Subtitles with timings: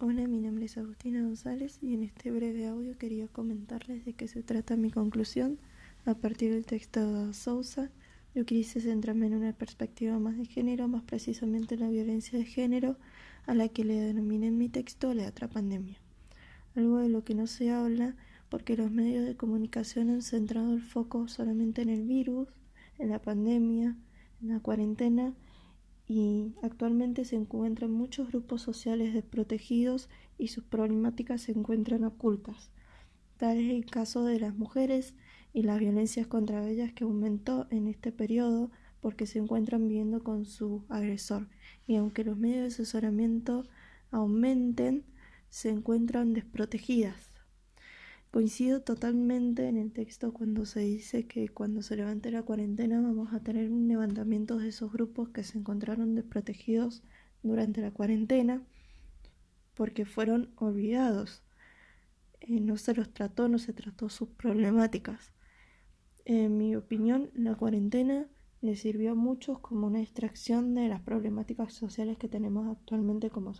[0.00, 4.28] Hola, mi nombre es Agustina González y en este breve audio quería comentarles de qué
[4.28, 5.58] se trata mi conclusión
[6.04, 7.90] a partir del texto de Sousa.
[8.32, 12.96] Yo quise centrarme en una perspectiva más de género, más precisamente la violencia de género,
[13.48, 15.98] a la que le denominé en mi texto la otra pandemia.
[16.76, 18.14] Algo de lo que no se habla
[18.50, 22.46] porque los medios de comunicación han centrado el foco solamente en el virus,
[23.00, 23.96] en la pandemia,
[24.42, 25.34] en la cuarentena
[26.08, 30.08] y actualmente se encuentran muchos grupos sociales desprotegidos
[30.38, 32.70] y sus problemáticas se encuentran ocultas.
[33.36, 35.14] Tal es el caso de las mujeres
[35.52, 40.46] y las violencias contra ellas que aumentó en este periodo porque se encuentran viviendo con
[40.46, 41.48] su agresor
[41.86, 43.64] y aunque los medios de asesoramiento
[44.10, 45.04] aumenten,
[45.50, 47.37] se encuentran desprotegidas.
[48.30, 53.32] Coincido totalmente en el texto cuando se dice que cuando se levante la cuarentena vamos
[53.32, 57.02] a tener un levantamiento de esos grupos que se encontraron desprotegidos
[57.42, 58.62] durante la cuarentena
[59.74, 61.42] porque fueron olvidados.
[62.40, 65.32] Eh, no se los trató, no se trató sus problemáticas.
[66.26, 68.26] En mi opinión, la cuarentena
[68.60, 73.54] le sirvió a muchos como una distracción de las problemáticas sociales que tenemos actualmente como,